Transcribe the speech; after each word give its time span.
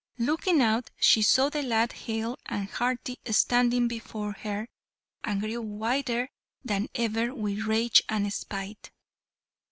Looking 0.17 0.63
out, 0.63 0.89
she 0.99 1.21
saw 1.21 1.49
the 1.49 1.61
lad 1.61 1.91
hale 1.91 2.35
and 2.47 2.67
hearty 2.67 3.19
standing 3.27 3.87
before 3.87 4.31
her, 4.33 4.67
and 5.23 5.39
grew 5.41 5.61
whiter 5.61 6.29
than 6.65 6.87
ever 6.95 7.35
with 7.35 7.65
rage 7.67 8.01
and 8.09 8.33
spite. 8.33 8.89